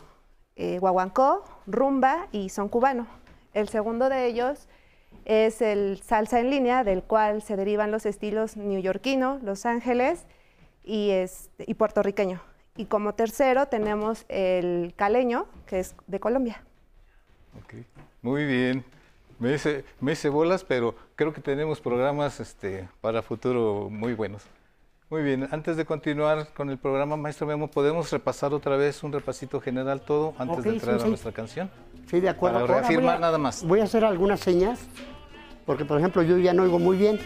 eh, 0.54 0.78
guaguancó, 0.78 1.42
rumba 1.66 2.28
y 2.30 2.50
son 2.50 2.68
cubano. 2.68 3.08
El 3.54 3.68
segundo 3.68 4.08
de 4.08 4.26
ellos 4.26 4.68
es 5.24 5.62
el 5.62 6.00
salsa 6.02 6.40
en 6.40 6.50
línea, 6.50 6.84
del 6.84 7.02
cual 7.02 7.42
se 7.42 7.56
derivan 7.56 7.90
los 7.90 8.06
estilos 8.06 8.56
neoyorquino, 8.56 9.40
Los 9.42 9.66
Ángeles 9.66 10.26
y, 10.84 11.12
y 11.58 11.74
puertorriqueño. 11.74 12.40
Y 12.76 12.86
como 12.86 13.14
tercero 13.14 13.66
tenemos 13.66 14.24
el 14.28 14.94
caleño, 14.96 15.46
que 15.66 15.80
es 15.80 15.94
de 16.06 16.20
Colombia. 16.20 16.62
Muy 18.22 18.44
bien. 18.44 18.84
Me 19.38 19.54
hice, 19.54 19.84
me 20.00 20.14
bolas, 20.30 20.64
pero 20.64 20.94
creo 21.14 21.32
que 21.32 21.40
tenemos 21.40 21.80
programas 21.80 22.40
este, 22.40 22.88
para 23.00 23.22
futuro 23.22 23.88
muy 23.90 24.14
buenos. 24.14 24.42
Muy 25.10 25.22
bien, 25.22 25.48
antes 25.52 25.78
de 25.78 25.86
continuar 25.86 26.48
con 26.52 26.68
el 26.68 26.76
programa, 26.76 27.16
maestro 27.16 27.46
Memo, 27.46 27.70
¿podemos 27.70 28.10
repasar 28.10 28.52
otra 28.52 28.76
vez 28.76 29.02
un 29.02 29.10
repasito 29.10 29.58
general 29.58 30.02
todo 30.02 30.34
antes 30.36 30.62
de 30.62 30.70
entrar 30.70 31.00
a 31.00 31.06
nuestra 31.06 31.32
canción? 31.32 31.70
Sí, 32.10 32.20
de 32.20 32.28
acuerdo. 32.28 32.66
Para 32.66 32.80
reafirmar 32.80 33.18
nada 33.18 33.38
más. 33.38 33.64
Voy 33.64 33.80
a 33.80 33.84
hacer 33.84 34.04
algunas 34.04 34.40
señas, 34.40 34.80
porque 35.64 35.86
por 35.86 35.98
ejemplo 35.98 36.22
yo 36.22 36.36
ya 36.36 36.52
no 36.52 36.64
oigo 36.64 36.78
muy 36.78 36.98
bien, 36.98 37.18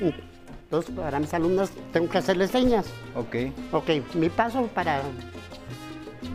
entonces 0.63 0.95
para 0.95 1.19
mis 1.19 1.35
alumnos 1.35 1.73
tengo 1.93 2.09
que 2.09 2.19
hacerles 2.19 2.53
señas. 2.53 2.87
Ok. 3.17 3.53
Ok, 3.73 4.15
mi 4.15 4.29
paso 4.29 4.69
para 4.73 5.03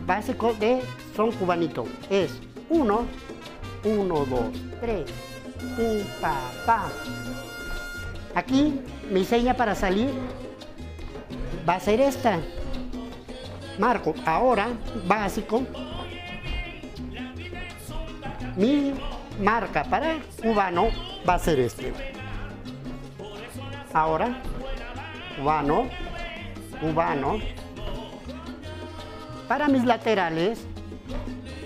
básico 0.06 0.52
de 0.52 0.82
son 1.16 1.32
cubanito 1.32 1.86
es 2.10 2.30
uno, 2.68 3.06
uno, 3.84 4.26
dos, 4.26 4.50
tres, 4.82 5.10
un, 5.78 6.04
pa, 6.20 6.38
pa. 6.66 6.90
Aquí 8.34 8.82
mi 9.10 9.24
seña 9.24 9.54
para 9.54 9.74
salir 9.74 10.10
va 11.68 11.74
a 11.74 11.80
ser 11.80 12.00
esta. 12.00 12.38
Marco, 13.78 14.14
ahora, 14.24 14.68
básico. 15.06 15.62
Mi 18.56 18.92
marca 19.40 19.84
para 19.84 20.18
cubano 20.42 20.88
va 21.28 21.34
a 21.34 21.38
ser 21.38 21.60
este. 21.60 21.92
Ahora, 23.92 24.40
cubano, 25.36 25.88
cubano. 26.80 27.38
Para 29.46 29.68
mis 29.68 29.84
laterales, 29.84 30.64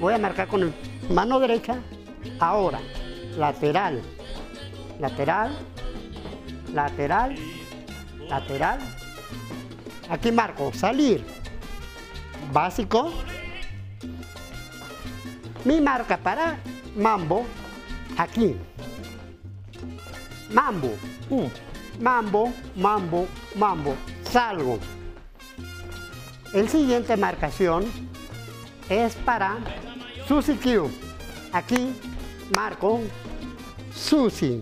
voy 0.00 0.14
a 0.14 0.18
marcar 0.18 0.48
con 0.48 0.62
el 0.62 0.74
mano 1.10 1.40
derecha, 1.40 1.76
ahora 2.38 2.80
lateral, 3.36 4.02
lateral, 5.00 5.50
lateral, 6.72 7.34
lateral. 8.28 8.78
Aquí 10.12 10.30
marco 10.30 10.70
salir, 10.74 11.24
básico. 12.52 13.14
Mi 15.64 15.80
marca 15.80 16.18
para 16.18 16.58
mambo, 16.94 17.46
aquí. 18.18 18.54
Mambo, 20.52 20.90
mambo, 21.98 22.52
mambo, 22.76 23.26
mambo, 23.56 23.96
salgo. 24.22 24.78
El 26.52 26.68
siguiente 26.68 27.16
marcación 27.16 27.86
es 28.90 29.14
para 29.14 29.60
Susi 30.28 30.56
Q. 30.56 30.90
Aquí 31.54 31.94
marco 32.54 33.00
Susi. 33.94 34.60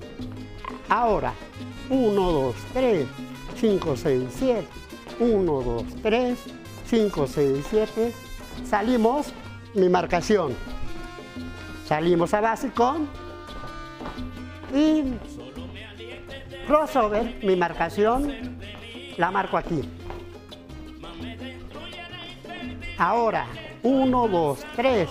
Ahora, 0.88 1.34
1, 1.88 2.12
2, 2.14 2.54
3, 2.72 3.08
5, 3.56 3.96
6, 3.96 4.28
7. 4.38 4.89
1, 5.20 5.62
2, 5.62 5.84
3, 6.02 6.38
5, 6.86 7.26
6, 7.26 7.66
7. 7.68 8.12
Salimos, 8.64 9.34
mi 9.74 9.88
marcación. 9.90 10.54
Salimos 11.86 12.32
a 12.32 12.40
básico. 12.40 12.96
Y 14.74 15.12
crossover, 16.66 17.38
mi 17.42 17.54
marcación, 17.54 18.58
la 19.18 19.30
marco 19.30 19.58
aquí. 19.58 19.82
Ahora, 22.96 23.46
1, 23.82 24.28
2, 24.28 24.66
3, 24.74 25.08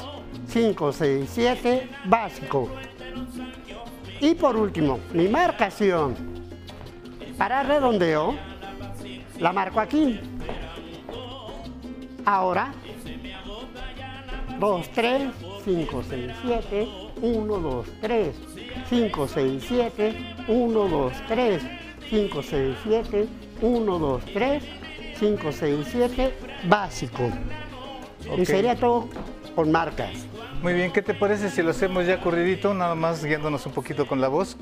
5, 0.47 0.91
6, 0.91 1.29
7, 1.31 1.89
básico. 2.05 2.69
Y 4.21 4.33
por 4.33 4.55
último, 4.55 4.99
mi 5.13 5.27
marcación 5.27 6.15
para 7.37 7.61
redondeo 7.61 8.48
la 9.39 9.53
marco 9.53 9.79
aquí. 9.79 10.19
Ahora, 12.25 12.73
2, 14.59 14.89
3, 14.93 15.31
5, 15.65 16.03
6, 16.09 16.31
7, 16.41 16.87
1, 17.21 17.59
2, 17.59 17.87
3, 18.01 18.35
5, 18.89 19.27
6, 19.27 19.65
7, 19.67 20.35
1, 20.47 20.87
2, 20.89 21.13
3, 21.27 21.63
5, 22.09 22.43
6, 22.43 22.77
7, 22.83 23.27
1, 23.61 23.99
2, 23.99 24.25
3, 24.33 24.63
5, 25.17 25.51
6, 25.51 25.87
7, 25.91 26.33
básico. 26.65 27.29
Y 28.37 28.45
sería 28.45 28.75
todo 28.75 29.09
con 29.55 29.71
marcas. 29.71 30.11
Muy 30.61 30.73
bien, 30.73 30.91
¿qué 30.91 31.01
te 31.01 31.13
parece 31.13 31.49
si 31.49 31.63
lo 31.63 31.71
hacemos 31.71 32.05
ya 32.05 32.19
corridito, 32.19 32.73
nada 32.73 32.95
más 32.95 33.23
guiándonos 33.23 33.65
un 33.65 33.71
poquito 33.71 34.07
con 34.07 34.19
la 34.19 34.27
voz? 34.27 34.57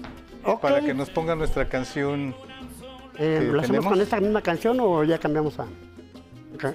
Para 0.61 0.81
que 0.81 0.93
nos 0.93 1.09
ponga 1.09 1.35
nuestra 1.35 1.67
canción. 1.67 2.35
Eh, 3.19 3.49
¿Lo 3.51 3.61
hacemos 3.61 3.85
con 3.85 3.99
esta 4.01 4.19
misma 4.19 4.41
canción 4.41 4.77
o 4.79 5.03
ya 5.03 5.17
cambiamos 5.17 5.59
a, 5.59 5.67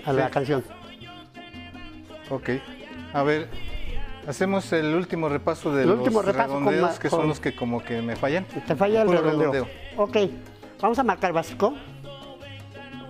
a 0.04 0.12
la 0.12 0.30
canción? 0.30 0.64
Ok. 2.30 2.50
A 3.12 3.22
ver, 3.22 3.49
hacemos 4.26 4.72
el 4.72 4.94
último 4.94 5.28
repaso 5.28 5.75
de 5.75 5.87
los 5.87 6.02
redondeos, 6.25 6.99
que 6.99 7.11
son 7.11 7.28
los 7.28 7.40
que 7.40 7.54
como 7.54 7.82
que 7.82 8.02
me 8.02 8.16
fallan. 8.16 8.44
Te 8.66 8.75
falla 8.75 9.02
el 9.02 9.11
redondeo. 9.11 9.68
Ok, 9.96 10.16
vamos 10.80 10.99
a 10.99 11.04
marcar 11.04 11.32
básico. 11.32 11.75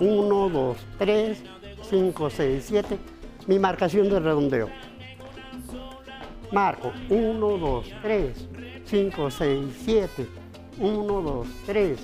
1, 0.00 0.48
2, 0.48 0.76
3, 0.98 1.42
5, 1.88 2.30
6, 2.30 2.64
7. 2.66 2.98
Mi 3.46 3.58
marcación 3.58 4.08
de 4.08 4.18
redondeo. 4.18 4.68
Marco 6.50 6.92
1, 7.08 7.38
2, 7.38 7.86
3, 8.02 8.48
5, 8.84 9.30
6, 9.30 9.64
7. 9.84 10.26
1, 10.78 11.02
2, 11.22 11.46
3, 11.66 11.98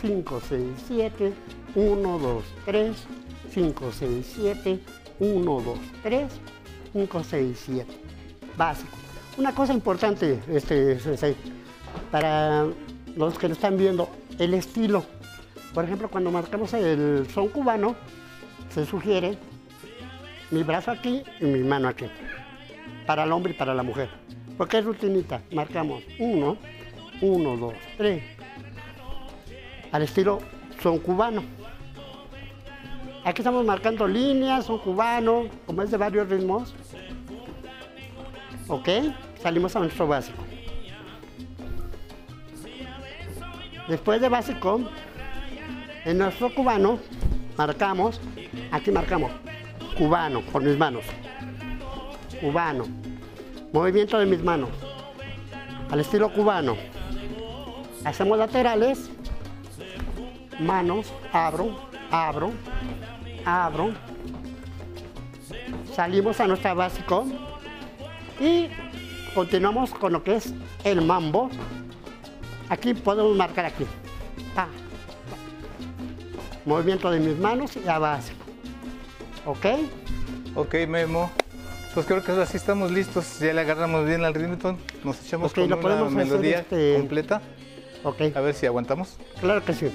5, 0.00 0.40
6, 0.48 0.62
7. 0.88 1.32
1, 1.74 2.18
2, 2.18 2.44
3, 2.64 2.96
5, 3.52 3.92
6, 3.92 4.32
7. 4.36 4.80
1, 5.20 5.60
2, 5.60 5.78
3, 6.02 6.32
5, 6.92 7.24
6, 7.24 7.62
7. 7.66 7.86
Básico. 8.56 8.96
Una 9.38 9.54
cosa 9.54 9.72
importante, 9.72 10.40
este, 10.48 10.98
sensei, 10.98 11.36
para 12.10 12.66
los 13.16 13.38
que 13.38 13.48
lo 13.48 13.54
están 13.54 13.76
viendo, 13.76 14.08
el 14.38 14.54
estilo. 14.54 15.04
Por 15.72 15.84
ejemplo, 15.84 16.10
cuando 16.10 16.30
marcamos 16.30 16.74
el 16.74 17.26
son 17.32 17.48
cubano, 17.48 17.94
se 18.70 18.84
sugiere 18.84 19.38
mi 20.50 20.62
brazo 20.62 20.90
aquí 20.90 21.22
y 21.40 21.44
mi 21.44 21.60
mano 21.60 21.88
aquí, 21.88 22.06
para 23.06 23.24
el 23.24 23.32
hombre 23.32 23.52
y 23.52 23.56
para 23.56 23.74
la 23.74 23.82
mujer. 23.82 24.08
Porque 24.58 24.78
es 24.78 24.84
rutinita, 24.84 25.42
marcamos 25.52 26.02
1, 26.18 26.56
1, 27.22 27.56
2, 27.56 27.74
3, 27.96 28.22
al 29.92 30.02
estilo 30.02 30.38
son 30.82 30.98
cubano. 30.98 31.42
Aquí 33.24 33.42
estamos 33.42 33.64
marcando 33.64 34.08
líneas, 34.08 34.64
son 34.64 34.78
cubano, 34.78 35.44
como 35.66 35.82
es 35.82 35.90
de 35.90 35.96
varios 35.96 36.28
ritmos. 36.28 36.74
¿Ok? 38.68 38.88
Salimos 39.42 39.74
a 39.76 39.80
nuestro 39.80 40.06
básico. 40.06 40.42
Después 43.88 44.20
de 44.20 44.28
básico, 44.28 44.80
en 46.04 46.18
nuestro 46.18 46.54
cubano 46.54 46.98
marcamos, 47.56 48.20
aquí 48.70 48.90
marcamos, 48.90 49.32
cubano, 49.98 50.42
con 50.52 50.64
mis 50.64 50.78
manos. 50.78 51.04
Cubano. 52.40 52.86
Movimiento 53.72 54.18
de 54.18 54.26
mis 54.26 54.42
manos. 54.42 54.70
Al 55.90 56.00
estilo 56.00 56.32
cubano. 56.32 56.76
Hacemos 58.04 58.38
laterales, 58.38 59.10
manos, 60.60 61.12
abro, 61.32 61.76
abro, 62.10 62.52
abro. 63.44 63.90
Salimos 65.94 66.40
a 66.40 66.46
nuestra 66.46 66.74
básico 66.74 67.26
y 68.38 68.68
continuamos 69.34 69.90
con 69.90 70.12
lo 70.12 70.22
que 70.22 70.36
es 70.36 70.54
el 70.84 71.02
mambo. 71.02 71.50
Aquí 72.68 72.94
podemos 72.94 73.36
marcar 73.36 73.66
aquí. 73.66 73.84
Pa, 74.54 74.66
pa. 74.66 74.68
Movimiento 76.64 77.10
de 77.10 77.20
mis 77.20 77.36
manos 77.38 77.76
y 77.76 77.88
a 77.88 77.98
básico. 77.98 78.44
¿Ok? 79.46 79.66
Ok, 80.54 80.74
Memo. 80.88 81.30
Pues 81.94 82.06
creo 82.06 82.22
que 82.22 82.30
así 82.32 82.56
estamos 82.56 82.92
listos. 82.92 83.40
Ya 83.40 83.52
le 83.52 83.62
agarramos 83.62 84.06
bien 84.06 84.24
al 84.24 84.34
ritmo. 84.34 84.78
Nos 85.02 85.24
echamos 85.24 85.52
con 85.52 85.64
una 85.64 86.04
melodía 86.10 86.60
este- 86.60 86.94
completa. 86.96 87.42
Ok. 88.04 88.22
A 88.34 88.40
ver 88.40 88.54
si 88.54 88.66
aguantamos. 88.66 89.16
Claro 89.40 89.64
que 89.64 89.74
sí. 89.74 89.90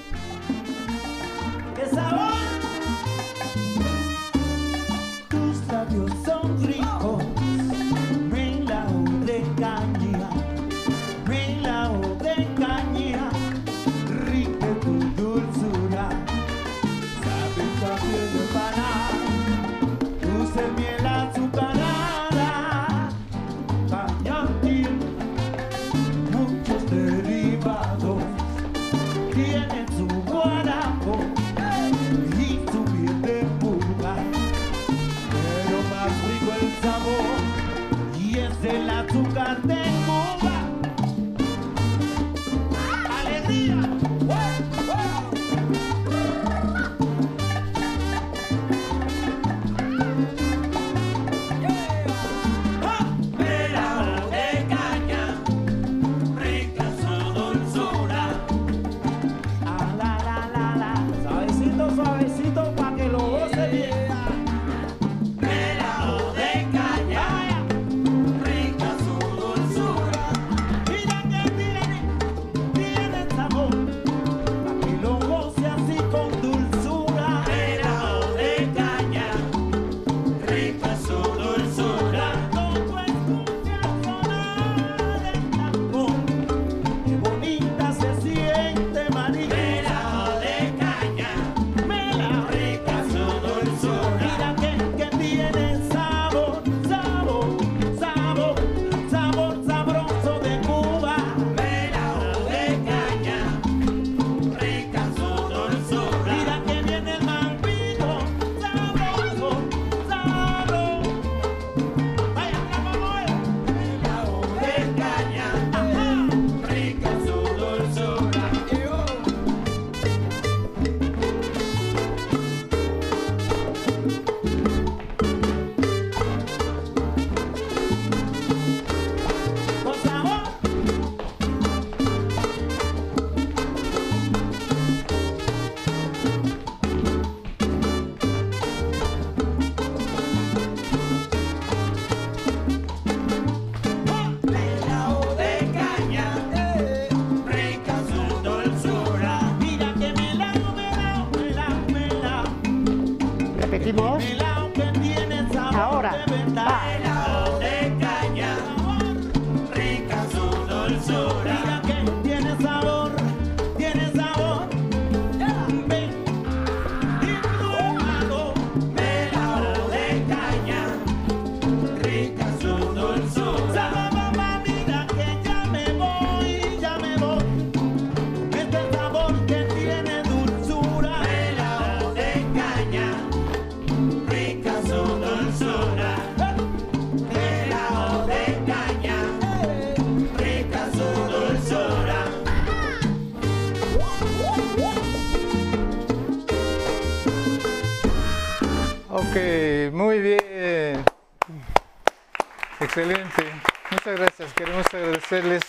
Excelente. 202.79 203.43
Muchas 203.91 204.19
gracias. 204.19 204.53
Queremos 204.53 204.85
agradecerles 204.93 205.63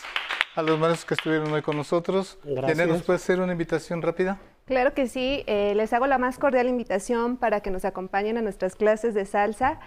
a 0.54 0.62
los 0.62 0.78
maestros 0.78 1.04
que 1.04 1.14
estuvieron 1.14 1.52
hoy 1.52 1.62
con 1.62 1.76
nosotros. 1.76 2.38
Gracias. 2.44 2.88
¿nos 2.88 3.02
puede 3.02 3.16
hacer 3.18 3.40
una 3.40 3.52
invitación 3.52 4.02
rápida? 4.02 4.38
Claro 4.64 4.94
que 4.94 5.06
sí, 5.06 5.44
eh, 5.46 5.74
les 5.76 5.92
hago 5.92 6.06
la 6.06 6.18
más 6.18 6.38
cordial 6.38 6.66
invitación 6.66 7.36
para 7.36 7.60
que 7.60 7.70
nos 7.70 7.84
acompañen 7.84 8.36
a 8.36 8.42
nuestras 8.42 8.74
clases 8.74 9.14
de 9.14 9.24
salsa 9.24 9.78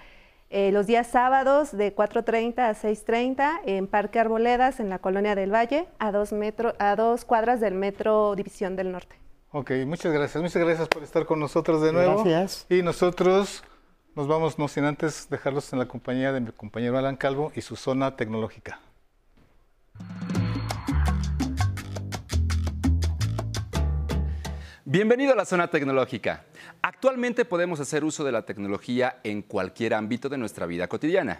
eh, 0.51 0.71
los 0.71 0.87
días 0.87 1.05
sábados 1.05 1.75
de 1.75 1.95
4.30 1.95 2.59
a 2.59 2.73
6.30 2.73 3.59
en 3.65 3.85
Parque 3.85 4.19
Arboledas, 4.19 4.79
en 4.79 4.89
la 4.89 4.97
Colonia 4.97 5.35
del 5.35 5.53
Valle, 5.53 5.87
a 5.99 6.11
dos, 6.11 6.31
metro, 6.33 6.73
a 6.79 6.95
dos 6.95 7.23
cuadras 7.23 7.59
del 7.59 7.75
Metro 7.75 8.33
División 8.35 8.75
del 8.75 8.91
Norte. 8.91 9.15
Ok, 9.51 9.71
muchas 9.85 10.11
gracias. 10.11 10.41
Muchas 10.41 10.63
gracias 10.63 10.87
por 10.87 11.03
estar 11.03 11.25
con 11.25 11.39
nosotros 11.39 11.81
de 11.81 11.93
nuevo. 11.93 12.23
Gracias. 12.23 12.65
Y 12.69 12.81
nosotros 12.81 13.63
nos 14.19 14.27
vamos, 14.27 14.59
no 14.59 14.67
sin 14.67 14.83
antes 14.83 15.29
dejarlos 15.29 15.71
en 15.71 15.79
la 15.79 15.87
compañía 15.87 16.33
de 16.33 16.41
mi 16.41 16.51
compañero 16.51 16.97
Alan 16.97 17.15
Calvo 17.15 17.53
y 17.55 17.61
su 17.61 17.77
zona 17.77 18.17
tecnológica. 18.17 18.81
Bienvenido 24.83 25.31
a 25.31 25.37
la 25.37 25.45
zona 25.45 25.69
tecnológica. 25.69 26.43
Actualmente 26.81 27.45
podemos 27.45 27.79
hacer 27.79 28.03
uso 28.03 28.25
de 28.25 28.33
la 28.33 28.41
tecnología 28.41 29.21
en 29.23 29.41
cualquier 29.41 29.93
ámbito 29.93 30.27
de 30.27 30.37
nuestra 30.37 30.65
vida 30.65 30.89
cotidiana. 30.89 31.39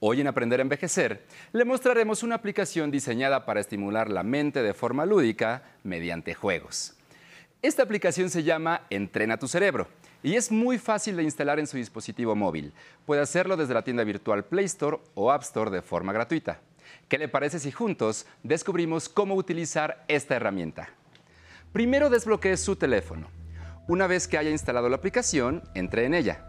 Hoy 0.00 0.22
en 0.22 0.28
Aprender 0.28 0.60
a 0.60 0.62
Envejecer 0.62 1.26
le 1.52 1.66
mostraremos 1.66 2.22
una 2.22 2.36
aplicación 2.36 2.90
diseñada 2.90 3.44
para 3.44 3.60
estimular 3.60 4.08
la 4.10 4.22
mente 4.22 4.62
de 4.62 4.72
forma 4.72 5.04
lúdica 5.04 5.64
mediante 5.84 6.32
juegos. 6.32 6.94
Esta 7.60 7.82
aplicación 7.82 8.30
se 8.30 8.42
llama 8.42 8.86
Entrena 8.88 9.36
tu 9.36 9.48
cerebro 9.48 9.86
y 10.22 10.36
es 10.36 10.50
muy 10.50 10.78
fácil 10.78 11.16
de 11.16 11.22
instalar 11.22 11.58
en 11.58 11.66
su 11.66 11.76
dispositivo 11.76 12.34
móvil. 12.34 12.72
Puede 13.04 13.22
hacerlo 13.22 13.56
desde 13.56 13.74
la 13.74 13.84
tienda 13.84 14.04
virtual 14.04 14.44
Play 14.44 14.64
Store 14.64 14.98
o 15.14 15.30
App 15.30 15.42
Store 15.42 15.70
de 15.70 15.82
forma 15.82 16.12
gratuita. 16.12 16.60
¿Qué 17.08 17.18
le 17.18 17.28
parece 17.28 17.58
si 17.58 17.70
juntos 17.70 18.26
descubrimos 18.42 19.08
cómo 19.08 19.34
utilizar 19.34 20.04
esta 20.08 20.36
herramienta? 20.36 20.88
Primero 21.72 22.10
desbloquee 22.10 22.56
su 22.56 22.76
teléfono. 22.76 23.28
Una 23.88 24.06
vez 24.06 24.26
que 24.26 24.38
haya 24.38 24.50
instalado 24.50 24.88
la 24.88 24.96
aplicación, 24.96 25.62
entre 25.74 26.04
en 26.06 26.14
ella. 26.14 26.44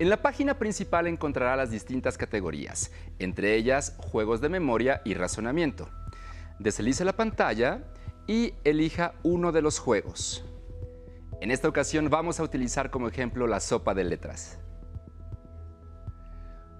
En 0.00 0.08
la 0.08 0.22
página 0.22 0.58
principal 0.58 1.06
encontrará 1.06 1.54
las 1.56 1.70
distintas 1.70 2.16
categorías, 2.16 2.90
entre 3.18 3.54
ellas 3.54 3.94
juegos 3.98 4.40
de 4.40 4.48
memoria 4.48 5.02
y 5.04 5.14
razonamiento. 5.14 5.90
Deslice 6.58 7.04
la 7.04 7.12
pantalla 7.12 7.84
y 8.26 8.54
elija 8.64 9.12
uno 9.22 9.52
de 9.52 9.62
los 9.62 9.78
juegos. 9.78 10.44
En 11.40 11.50
esta 11.50 11.68
ocasión 11.68 12.10
vamos 12.10 12.38
a 12.38 12.42
utilizar 12.42 12.90
como 12.90 13.08
ejemplo 13.08 13.46
la 13.46 13.60
sopa 13.60 13.94
de 13.94 14.04
letras. 14.04 14.58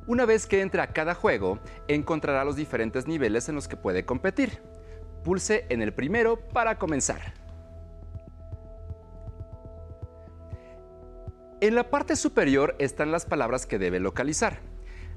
Una 0.07 0.27
vez 0.27 0.46
que 0.46 0.61
entre 0.61 0.83
a 0.83 0.92
cada 0.92 1.14
juego, 1.14 1.59
encontrará 1.88 2.44
los 2.44 2.57
diferentes 2.57 3.07
niveles 3.07 3.49
en 3.49 3.55
los 3.55 3.68
que 3.68 3.77
puede 3.77 4.05
competir. 4.05 4.62
Pulse 5.25 5.64
en 5.70 5.81
el 5.81 5.94
primero 5.94 6.38
para 6.49 6.79
comenzar. 6.79 7.33
En 11.62 11.75
la 11.75 11.90
parte 11.90 12.16
superior 12.16 12.77
están 12.79 13.12
las 13.12 13.25
palabras 13.25 13.66
que 13.66 13.79
debe 13.79 13.99
localizar. 13.99 14.61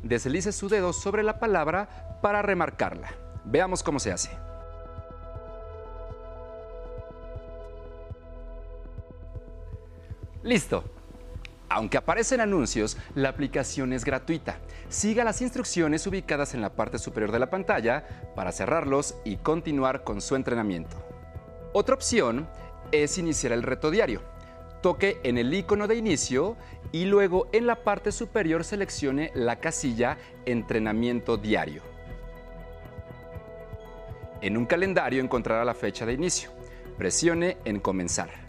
Deslice 0.03 0.53
su 0.53 0.69
dedo 0.69 0.93
sobre 0.93 1.23
la 1.23 1.39
palabra 1.39 2.19
para 2.21 2.41
remarcarla. 2.41 3.09
Veamos 3.43 3.83
cómo 3.83 3.99
se 3.99 4.11
hace. 4.11 4.29
Listo. 10.43 10.83
Aunque 11.69 11.97
aparecen 11.97 12.41
anuncios, 12.41 12.97
la 13.15 13.29
aplicación 13.29 13.93
es 13.93 14.03
gratuita. 14.03 14.59
Siga 14.89 15.23
las 15.23 15.41
instrucciones 15.41 16.05
ubicadas 16.05 16.53
en 16.53 16.61
la 16.61 16.75
parte 16.75 16.99
superior 16.99 17.31
de 17.31 17.39
la 17.39 17.49
pantalla 17.49 18.05
para 18.35 18.51
cerrarlos 18.51 19.15
y 19.23 19.37
continuar 19.37 20.03
con 20.03 20.21
su 20.21 20.35
entrenamiento. 20.35 20.97
Otra 21.71 21.95
opción 21.95 22.47
es 22.91 23.17
iniciar 23.17 23.53
el 23.53 23.63
reto 23.63 23.89
diario. 23.89 24.21
Toque 24.81 25.19
en 25.23 25.37
el 25.37 25.51
icono 25.53 25.87
de 25.87 25.95
inicio 25.95 26.57
y 26.91 27.05
luego 27.05 27.47
en 27.53 27.65
la 27.65 27.83
parte 27.83 28.11
superior 28.11 28.65
seleccione 28.65 29.31
la 29.33 29.55
casilla 29.55 30.17
Entrenamiento 30.45 31.37
diario. 31.37 31.81
En 34.41 34.57
un 34.57 34.65
calendario 34.65 35.23
encontrará 35.23 35.63
la 35.63 35.73
fecha 35.73 36.05
de 36.05 36.13
inicio. 36.13 36.51
Presione 36.97 37.57
en 37.63 37.79
Comenzar. 37.79 38.42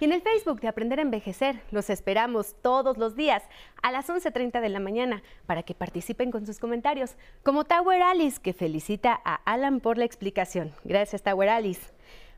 Y 0.00 0.06
en 0.06 0.12
el 0.12 0.22
Facebook 0.22 0.60
de 0.60 0.68
Aprender 0.68 0.98
a 0.98 1.02
Envejecer 1.02 1.62
los 1.70 1.88
esperamos 1.88 2.56
todos 2.60 2.98
los 2.98 3.14
días 3.14 3.42
a 3.80 3.92
las 3.92 4.08
11.30 4.08 4.60
de 4.60 4.68
la 4.68 4.80
mañana 4.80 5.22
para 5.46 5.62
que 5.62 5.74
participen 5.74 6.30
con 6.30 6.44
sus 6.44 6.58
comentarios, 6.58 7.14
como 7.42 7.64
Tower 7.64 8.02
Alice 8.02 8.40
que 8.42 8.52
felicita 8.52 9.18
a 9.24 9.36
Alan 9.44 9.80
por 9.80 9.96
la 9.96 10.04
explicación. 10.04 10.74
Gracias 10.84 11.22
Tower 11.22 11.48
Alice. 11.48 11.92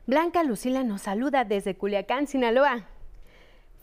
Blanca 0.05 0.43
Lucila 0.43 0.83
nos 0.83 1.01
saluda 1.01 1.43
desde 1.43 1.75
Culiacán, 1.75 2.27
Sinaloa. 2.27 2.85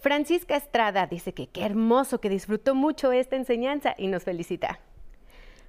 Francisca 0.04 0.54
Estrada 0.54 1.06
dice 1.06 1.32
que 1.32 1.46
qué 1.46 1.64
hermoso, 1.64 2.20
que 2.20 2.28
disfrutó 2.28 2.74
mucho 2.74 3.10
esta 3.10 3.36
enseñanza 3.36 3.94
y 3.96 4.08
nos 4.08 4.24
felicita. 4.24 4.78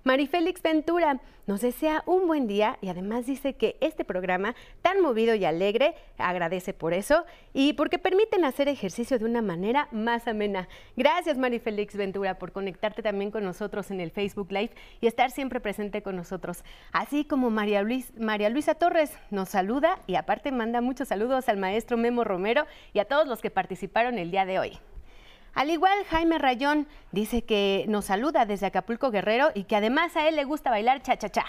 Marifélix 0.07 0.61
Ventura 0.61 1.19
nos 1.47 1.61
desea 1.61 2.03
un 2.05 2.27
buen 2.27 2.45
día 2.45 2.77
y 2.79 2.89
además 2.89 3.25
dice 3.25 3.55
que 3.55 3.75
este 3.81 4.05
programa 4.05 4.53
tan 4.83 5.01
movido 5.01 5.33
y 5.33 5.45
alegre 5.45 5.95
agradece 6.19 6.73
por 6.73 6.93
eso 6.93 7.25
y 7.53 7.73
porque 7.73 7.97
permiten 7.97 8.45
hacer 8.45 8.67
ejercicio 8.67 9.17
de 9.17 9.25
una 9.25 9.41
manera 9.41 9.87
más 9.91 10.27
amena. 10.27 10.67
Gracias 10.95 11.39
Marifélix 11.39 11.95
Ventura 11.95 12.37
por 12.37 12.51
conectarte 12.51 13.01
también 13.01 13.31
con 13.31 13.43
nosotros 13.43 13.89
en 13.89 13.99
el 13.99 14.11
Facebook 14.11 14.51
Live 14.51 14.75
y 15.01 15.07
estar 15.07 15.31
siempre 15.31 15.59
presente 15.59 16.03
con 16.03 16.15
nosotros. 16.15 16.63
Así 16.91 17.25
como 17.25 17.49
María, 17.49 17.83
María 18.15 18.49
Luisa 18.49 18.75
Torres 18.75 19.11
nos 19.31 19.49
saluda 19.49 19.97
y 20.05 20.17
aparte 20.17 20.51
manda 20.51 20.81
muchos 20.81 21.07
saludos 21.07 21.49
al 21.49 21.57
maestro 21.57 21.97
Memo 21.97 22.23
Romero 22.23 22.67
y 22.93 22.99
a 22.99 23.05
todos 23.05 23.27
los 23.27 23.41
que 23.41 23.49
participaron 23.49 24.19
el 24.19 24.29
día 24.29 24.45
de 24.45 24.59
hoy. 24.59 24.79
Al 25.55 25.69
igual, 25.69 26.03
Jaime 26.09 26.37
Rayón 26.37 26.85
dice 27.13 27.43
que 27.43 27.85
nos 27.87 28.05
saluda 28.05 28.45
desde 28.45 28.65
Acapulco 28.65 29.09
Guerrero 29.09 29.51
y 29.55 29.63
que 29.63 29.77
además 29.77 30.15
a 30.17 30.27
él 30.27 30.35
le 30.35 30.43
gusta 30.43 30.69
bailar 30.69 31.01
cha-cha-cha. 31.01 31.45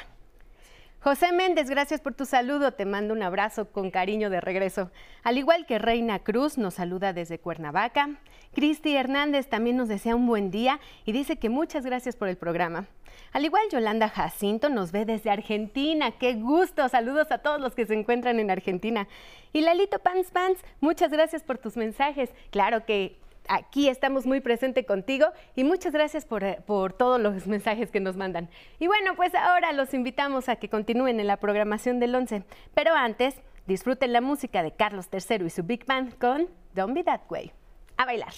José 1.01 1.33
Méndez, 1.33 1.69
gracias 1.69 2.01
por 2.01 2.15
tu 2.15 2.25
saludo. 2.25 2.73
Te 2.73 2.85
mando 2.85 3.15
un 3.15 3.23
abrazo 3.25 3.71
con 3.73 3.91
cariño 3.91 4.31
de 4.31 4.41
regreso. 4.41 4.93
Al 5.25 5.39
igual 5.39 5.67
que 5.67 5.81
Reina 5.81 6.21
Cruz, 6.21 6.57
nos 6.57 6.75
saluda 6.75 7.13
desde 7.13 7.41
Cuernavaca. 7.41 8.11
Cristi 8.55 8.95
Hernández 8.95 9.49
también 9.49 9.77
nos 9.77 9.89
desea 9.89 10.15
un 10.15 10.27
buen 10.27 10.53
día 10.53 10.79
y 11.05 11.11
dice 11.11 11.37
que 11.37 11.49
muchas 11.49 11.85
gracias 11.85 12.15
por 12.15 12.29
el 12.29 12.37
programa. 12.37 12.87
Al 13.33 13.45
igual, 13.45 13.65
Yolanda 13.73 14.09
Jacinto 14.09 14.69
nos 14.69 14.93
ve 14.93 15.05
desde 15.05 15.31
Argentina. 15.31 16.13
¡Qué 16.13 16.35
gusto! 16.35 16.89
Saludos 16.89 17.33
a 17.33 17.39
todos 17.39 17.61
los 17.61 17.75
que 17.75 17.87
se 17.87 17.95
encuentran 17.95 18.39
en 18.39 18.53
Argentina. 18.53 19.09
Y 19.53 19.63
Lalito 19.63 19.99
Pants 19.99 20.31
Pants, 20.31 20.65
muchas 20.81 21.11
gracias 21.11 21.43
por 21.43 21.59
tus 21.59 21.77
mensajes. 21.77 22.31
Claro 22.51 22.85
que 22.85 23.19
aquí 23.49 23.89
estamos 23.89 24.27
muy 24.27 24.41
presente 24.41 24.85
contigo 24.85 25.27
y 25.55 25.65
muchas 25.65 25.93
gracias 25.93 26.25
por, 26.25 26.45
eh, 26.45 26.59
por, 26.67 26.93
todos 26.93 27.21
los 27.21 27.47
mensajes 27.49 27.91
que 27.91 28.01
nos 28.01 28.17
mandan. 28.17 28.49
Y 28.79 28.87
bueno, 28.87 29.15
pues 29.17 29.35
ahora 29.35 29.73
los 29.73 29.95
invitamos 29.95 30.49
a 30.49 30.57
que 30.57 30.69
continúen 30.69 31.21
en 31.21 31.27
la 31.27 31.37
programación 31.39 32.01
del 32.01 32.15
11. 32.15 32.45
Pero 32.75 32.95
antes, 32.95 33.35
Disfruten 33.67 34.13
la 34.13 34.21
música 34.21 34.63
de 34.63 34.71
Carlos 34.71 35.09
III 35.13 35.47
y 35.47 35.51
su 35.51 35.65
Big 35.65 35.85
Band 35.87 36.17
con 36.19 36.49
Don't 36.75 36.95
Be 36.95 37.03
That 37.03 37.23
Way. 37.29 37.51
A 37.97 38.07
bailar. 38.07 38.33